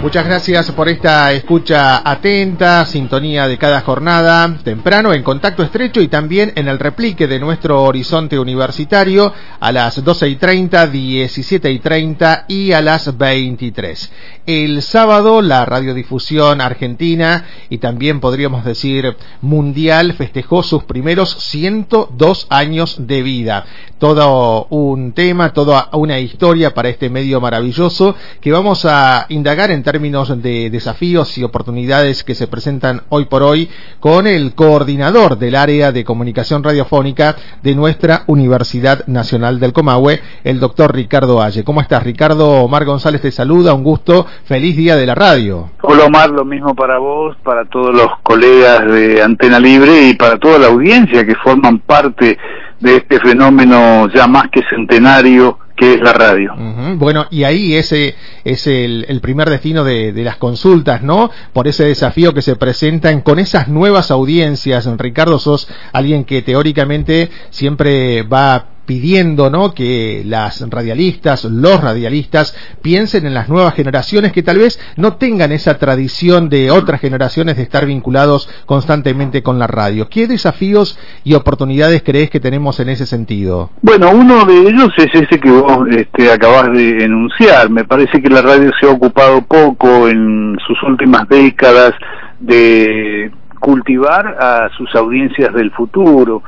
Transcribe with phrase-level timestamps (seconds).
[0.00, 6.06] Muchas gracias por esta escucha atenta, sintonía de cada jornada, temprano, en contacto estrecho y
[6.06, 11.78] también en el replique de nuestro horizonte universitario a las 12 y 30, 17 y
[11.80, 14.12] 30 y a las 23.
[14.46, 22.96] El sábado la radiodifusión argentina y también podríamos decir mundial festejó sus primeros 102 años
[23.00, 23.64] de vida.
[23.98, 29.82] Todo un tema, toda una historia para este medio maravilloso que vamos a indagar en
[29.90, 35.54] términos de desafíos y oportunidades que se presentan hoy por hoy con el coordinador del
[35.54, 41.64] área de comunicación radiofónica de nuestra Universidad Nacional del Comahue, el doctor Ricardo Aye.
[41.64, 42.50] ¿Cómo estás, Ricardo?
[42.64, 45.70] Omar González te saluda, un gusto, feliz día de la radio.
[45.80, 50.38] Hola Omar, lo mismo para vos, para todos los colegas de Antena Libre y para
[50.38, 52.36] toda la audiencia que forman parte
[52.78, 56.54] de este fenómeno ya más que centenario que es la radio.
[56.96, 61.30] Bueno, y ahí ese es el, primer destino de, de, las consultas, ¿no?
[61.52, 64.86] Por ese desafío que se presentan con esas nuevas audiencias.
[64.98, 69.74] Ricardo, sos alguien que teóricamente siempre va pidiendo ¿no?
[69.74, 75.52] que las radialistas, los radialistas, piensen en las nuevas generaciones que tal vez no tengan
[75.52, 80.08] esa tradición de otras generaciones de estar vinculados constantemente con la radio.
[80.08, 83.68] ¿Qué desafíos y oportunidades crees que tenemos en ese sentido?
[83.82, 87.68] Bueno, uno de ellos es ese que vos este, acabas de enunciar.
[87.68, 91.92] Me parece que la radio se ha ocupado poco en sus últimas décadas
[92.40, 96.42] de cultivar a sus audiencias del futuro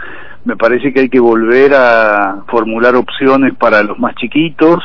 [0.44, 4.82] me parece que hay que volver a formular opciones para los más chiquitos,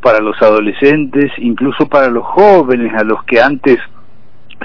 [0.00, 3.78] para los adolescentes, incluso para los jóvenes, a los que antes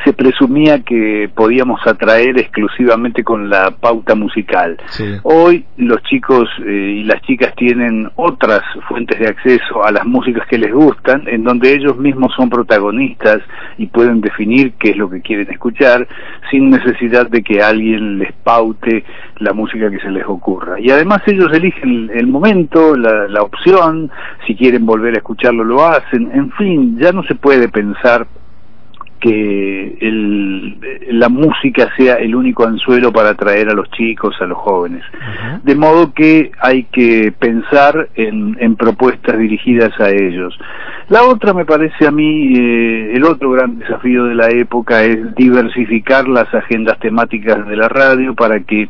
[0.03, 4.77] se presumía que podíamos atraer exclusivamente con la pauta musical.
[4.87, 5.05] Sí.
[5.23, 10.47] Hoy los chicos eh, y las chicas tienen otras fuentes de acceso a las músicas
[10.47, 13.39] que les gustan, en donde ellos mismos son protagonistas
[13.77, 16.07] y pueden definir qué es lo que quieren escuchar
[16.49, 19.03] sin necesidad de que alguien les paute
[19.37, 20.79] la música que se les ocurra.
[20.79, 24.11] Y además ellos eligen el momento, la, la opción,
[24.45, 28.27] si quieren volver a escucharlo lo hacen, en fin, ya no se puede pensar
[29.21, 30.77] que el,
[31.11, 35.03] la música sea el único anzuelo para atraer a los chicos, a los jóvenes.
[35.13, 35.61] Uh -huh.
[35.61, 40.57] De modo que hay que pensar en, en, propuestas dirigidas a ellos.
[41.09, 45.35] La otra me parece a mí, eh, el otro gran desafío de la época es
[45.35, 48.89] diversificar las agendas temáticas de la radio para que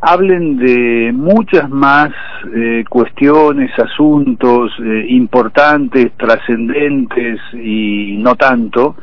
[0.00, 2.10] hablen de muchas más
[2.54, 8.96] eh, cuestiones, asuntos eh, importantes, trascendentes y no tanto,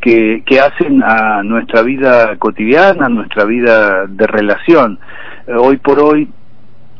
[0.00, 4.98] que, que, hacen a nuestra vida cotidiana, a nuestra vida de relación.
[5.46, 6.28] Eh, hoy por hoy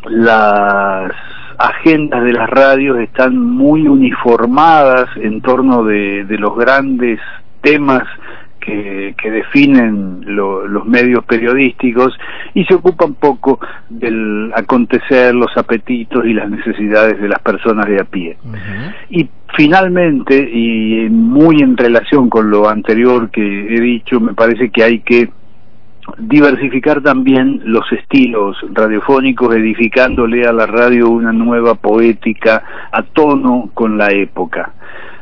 [0.05, 1.13] las
[1.59, 7.21] agendas de las radios están muy uniformadas en torno de, de los grandes
[7.61, 8.05] temas
[8.61, 12.17] que, que definen lo, los medios periodísticos
[12.55, 18.01] y se ocupan poco del acontecer, los apetitos y las necesidades de las personas de
[18.01, 18.37] a pie.
[18.45, 18.95] Uh -huh.
[19.11, 24.85] Y finalmente, y muy en relación con lo anterior que he dicho, me parece que
[24.85, 25.31] hay que
[26.19, 33.99] diversificar también los estilos radiofónicos, edificándole a la radio una nueva poética a tono con
[33.99, 34.73] la época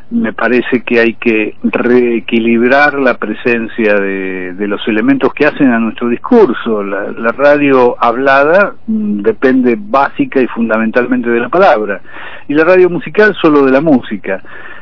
[0.09, 5.79] me parece que hay que reequilibrar la presencia de, de, los elementos que hacen a
[5.79, 6.81] nuestro discurso.
[6.81, 12.01] La, la, radio hablada depende básica y fundamentalmente de la palabra,
[12.47, 14.41] y la radio musical solo de la música.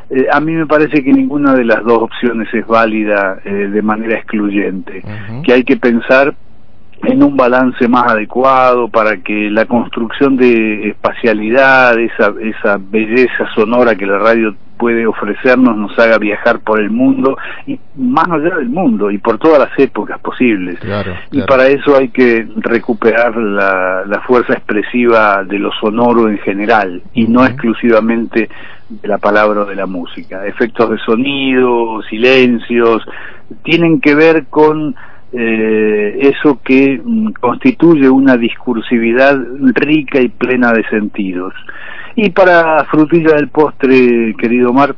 [0.10, 3.82] Eh, a mí me parece que ninguna de las dos opciones es válida eh, de
[3.82, 5.42] manera excluyente, uh -huh.
[5.44, 6.36] que hay que pensar
[7.08, 13.96] en un balance más adecuado para que la construcción de espacialidad, esa, esa belleza sonora
[13.96, 18.70] que la radio puede ofrecernos nos haga viajar por el mundo y más allá del
[18.70, 21.46] mundo y por todas las épocas posibles claro, claro.
[21.46, 27.02] y para eso hay que recuperar la, la, fuerza expresiva de lo sonoro en general
[27.14, 27.32] y uh -huh.
[27.32, 28.50] no exclusivamente
[28.90, 33.02] de la palabra o de la música efectos de sonido silencios
[33.64, 34.96] tienen que ver con
[35.38, 39.38] eh, eso que mm, constituye una discursividad
[39.74, 41.54] rica y plena de sentidos.
[42.16, 44.96] Y para frutilla del postre, querido Omar,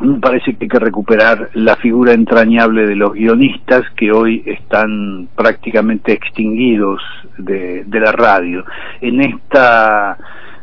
[0.00, 5.28] me parece que hay que recuperar la figura entrañable de los guionistas que hoy están
[5.34, 7.02] prácticamente extinguidos
[7.36, 8.64] de, de la radio.
[9.00, 10.16] En esta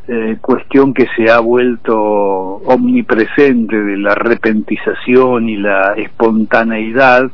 [0.08, 7.32] eh, cuestión que se ha vuelto omnipresente de la repentización y la espontaneidad,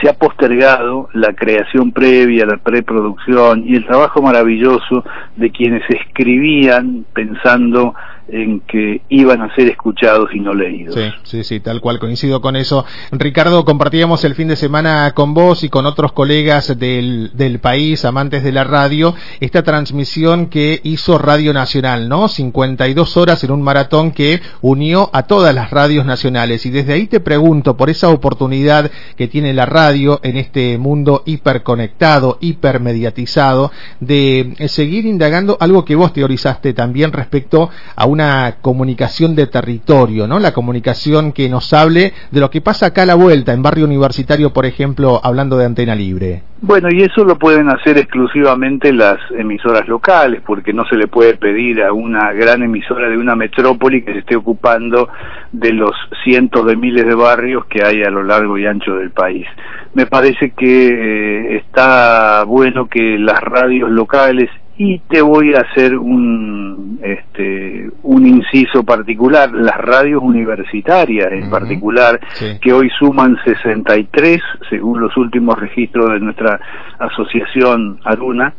[0.00, 5.04] se ha postergado la creación previa, la preproducción y el trabajo maravilloso
[5.36, 7.94] de quienes escribían pensando
[8.28, 10.94] en que iban a ser escuchados y no leídos.
[10.94, 12.84] Sí, sí, sí, tal cual, coincido con eso.
[13.12, 18.04] Ricardo, compartíamos el fin de semana con vos y con otros colegas del, del país,
[18.04, 22.28] amantes de la radio, esta transmisión que hizo Radio Nacional, ¿no?
[22.28, 26.66] 52 horas en un maratón que unió a todas las radios nacionales.
[26.66, 31.22] Y desde ahí te pregunto por esa oportunidad que tiene la radio en este mundo
[31.26, 33.70] hiperconectado, hipermediatizado,
[34.00, 40.26] de seguir indagando algo que vos teorizaste también respecto a un una comunicación de territorio,
[40.26, 40.40] ¿no?
[40.40, 43.84] La comunicación que nos hable de lo que pasa acá a la vuelta, en barrio
[43.84, 46.42] universitario, por ejemplo, hablando de antena libre.
[46.60, 51.36] Bueno, y eso lo pueden hacer exclusivamente las emisoras locales, porque no se le puede
[51.36, 55.08] pedir a una gran emisora de una metrópoli que se esté ocupando
[55.52, 55.92] de los
[56.24, 59.46] cientos de miles de barrios que hay a lo largo y ancho del país.
[59.94, 65.98] Me parece que eh, está bueno que las radios locales y te voy a hacer
[65.98, 67.77] un este
[68.08, 72.18] un inciso particular las radios universitarias en particular
[72.58, 74.40] que hoy suman 63
[74.70, 76.58] según los últimos registros de nuestra
[76.98, 78.54] asociación Aruna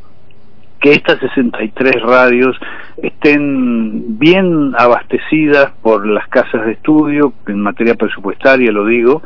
[0.80, 2.56] que estas 63 radios
[3.01, 9.24] estén bien abastecidas por las casas de estudio en materia presupuestaria lo digo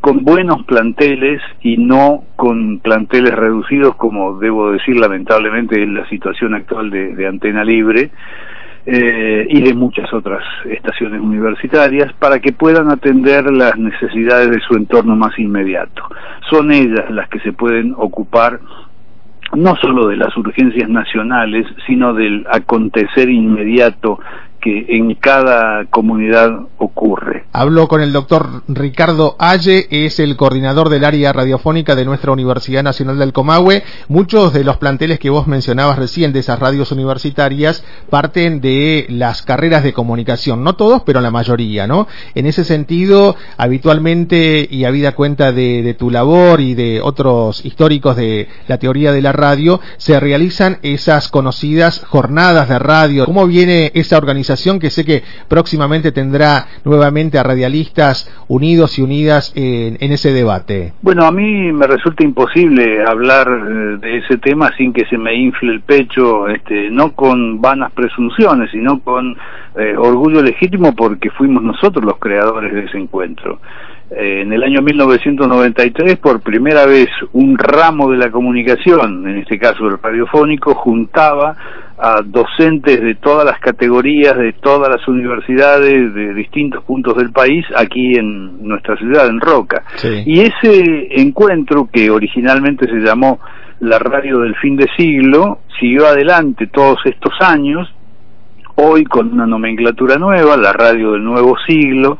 [0.00, 6.54] con buenos planteles y no con planteles reducidos, como debo decir lamentablemente en la situación
[6.54, 8.10] actual de, Antena Libre
[8.86, 14.74] eh, y de muchas otras estaciones universitarias, para que puedan atender las necesidades de su
[14.76, 16.02] entorno más inmediato.
[16.48, 18.60] Son ellas las que se pueden ocupar
[19.54, 24.18] no solo de las urgencias nacionales, sino del acontecer inmediato
[24.66, 27.44] que en cada comunidad ocurre.
[27.52, 32.82] Hablo con el doctor Ricardo Aye, es el coordinador del área radiofónica de nuestra Universidad
[32.82, 33.84] Nacional del Comahue.
[34.08, 39.42] Muchos de los planteles que vos mencionabas recién de esas radios universitarias parten de las
[39.42, 42.08] carreras de comunicación, no todos, pero la mayoría, ¿no?
[42.34, 48.48] En ese sentido, habitualmente y habida cuenta de tu labor y de otros históricos de
[48.66, 53.26] la teoría de la radio, se realizan esas conocidas jornadas de radio.
[53.26, 54.55] ¿Cómo viene esa organización?
[54.80, 60.92] Que sé que próximamente tendrá nuevamente a radialistas unidos y unidas en, ese debate.
[61.02, 65.34] Bueno, a mí me resulta imposible hablar eh, de ese tema sin que se me
[65.34, 69.36] infle el pecho, este, no con vanas presunciones, sino con
[69.76, 73.60] eh, orgullo legítimo porque fuimos nosotros los creadores de ese encuentro.
[74.08, 79.58] Eh, en el año 1993, por primera vez, un ramo de la comunicación, en este
[79.58, 81.56] caso el radiofónico, juntaba
[81.98, 87.64] a docentes de todas las categorías, de todas las universidades, de distintos puntos del país,
[87.76, 89.82] aquí en nuestra ciudad, en Roca.
[90.24, 93.40] Y ese encuentro, que originalmente se llamó
[93.80, 97.92] la radio del fin de siglo, siguió adelante todos estos años,
[98.76, 102.18] hoy con una nomenclatura nueva, la radio del nuevo siglo,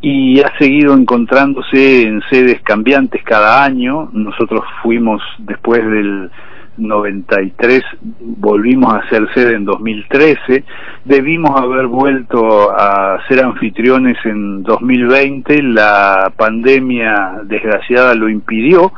[0.00, 4.08] y ha seguido encontrándose en sedes cambiantes cada año.
[4.12, 6.30] Nosotros fuimos después del
[6.78, 7.82] 93,
[8.20, 10.64] volvimos a ser sede en 2013,
[11.04, 18.92] debimos haber vuelto a ser anfitriones en 2020, la pandemia desgraciada lo impidió,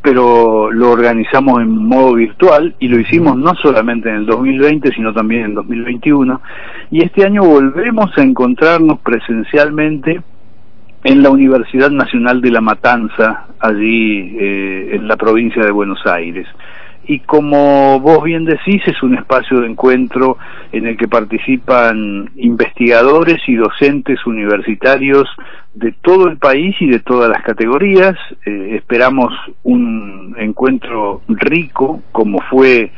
[0.00, 5.12] pero lo organizamos en modo virtual y lo hicimos no solamente en el 2020, sino
[5.12, 6.40] también en 2021,
[6.90, 10.22] y este año volvemos a encontrarnos presencialmente
[11.04, 16.46] en la Universidad Nacional de La Matanza, allí eh, en la provincia de Buenos Aires.
[17.06, 20.38] Y como vos bien decís, es un espacio de encuentro
[20.72, 25.28] en el que participan investigadores y docentes universitarios
[25.74, 28.16] de todo el país y de todas las categorías.
[28.46, 29.34] Eh, esperamos
[29.64, 32.90] un encuentro rico, como fue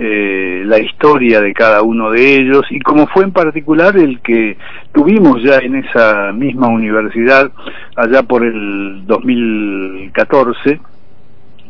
[0.00, 4.56] eh, la historia de cada uno de ellos y como fue en particular el que
[4.92, 7.50] tuvimos ya en esa misma universidad
[7.96, 10.80] allá por el 2014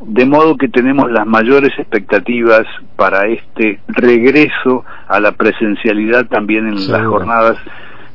[0.02, 2.66] de modo que tenemos las mayores expectativas
[2.96, 7.56] para este regreso a la presencialidad también en las jornadas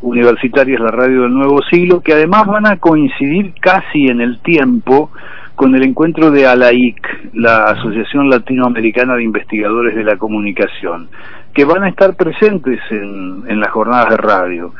[0.03, 5.09] universitarias la radio del nuevo siglo que además van a coincidir casi en el tiempo
[5.55, 11.09] con el encuentro de ALAIC, la Asociación Latinoamericana de Investigadores de la Comunicación,
[11.53, 14.73] que van a estar presentes en, en las jornadas de radio.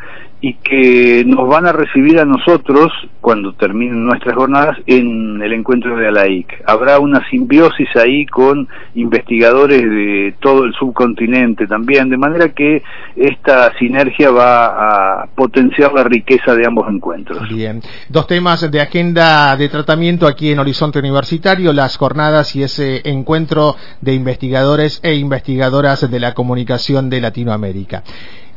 [0.44, 5.96] Y que nos van a recibir a nosotros cuando terminen nuestras jornadas en el encuentro
[5.96, 6.66] de ALAIC.
[6.68, 12.84] Habrá una simbiosis ahí con investigadores de todo el subcontinente también, de manera que
[13.16, 17.48] esta sinergia va a potenciar la riqueza de ambos encuentros.
[17.48, 23.02] Bien, dos temas de agenda de tratamiento aquí en Horizonte Universitario, las jornadas y ese
[23.06, 28.04] encuentro de investigadores e investigadoras de la comunicación de Latinoamérica.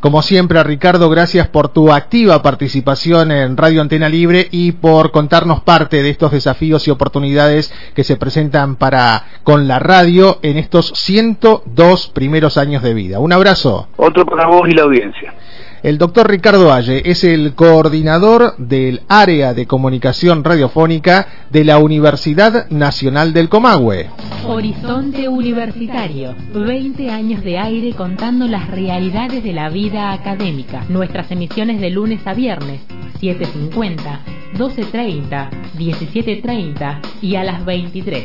[0.06, 5.62] Como siempre, Ricardo, gracias por tu activa participación en Radio Antena Libre y por contarnos
[5.62, 10.92] parte de estos desafíos y oportunidades que se presentan para con la radio en estos
[10.94, 13.18] 102 primeros años de vida.
[13.18, 13.88] Un abrazo.
[13.96, 15.34] Otro para vos y la audiencia.
[15.82, 22.68] El doctor Ricardo Valle es el coordinador del área de comunicación radiofónica de la Universidad
[22.70, 24.08] Nacional del Comahue.
[24.46, 30.84] Horizonte Universitario, 20 años de aire contando las realidades de la vida académica.
[30.88, 32.80] Nuestras emisiones de lunes a viernes,
[33.20, 34.20] 7.50,
[34.56, 38.24] 12.30, 17.30 y a las 23.